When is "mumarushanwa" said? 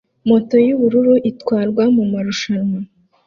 1.95-2.79